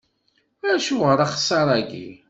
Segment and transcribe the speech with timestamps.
[0.73, 2.09] Acuɣer axeṣṣar-agi?